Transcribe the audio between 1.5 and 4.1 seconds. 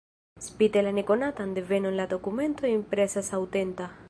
devenon la dokumento impresas aŭtenta.